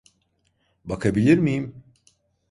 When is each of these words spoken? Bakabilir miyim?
Bakabilir 0.85 1.37
miyim? 1.37 1.83